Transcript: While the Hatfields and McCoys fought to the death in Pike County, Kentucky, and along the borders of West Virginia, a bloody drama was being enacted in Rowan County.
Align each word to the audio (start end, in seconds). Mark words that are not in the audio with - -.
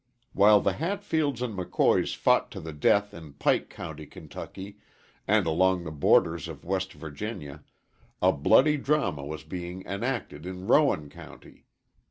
While 0.33 0.61
the 0.61 0.73
Hatfields 0.73 1.43
and 1.43 1.55
McCoys 1.55 2.15
fought 2.15 2.49
to 2.53 2.59
the 2.59 2.73
death 2.73 3.13
in 3.13 3.33
Pike 3.33 3.69
County, 3.69 4.07
Kentucky, 4.07 4.77
and 5.27 5.45
along 5.45 5.83
the 5.83 5.91
borders 5.91 6.47
of 6.47 6.65
West 6.65 6.93
Virginia, 6.93 7.63
a 8.19 8.31
bloody 8.33 8.77
drama 8.77 9.23
was 9.23 9.43
being 9.43 9.85
enacted 9.85 10.47
in 10.47 10.65
Rowan 10.65 11.07
County. 11.11 11.67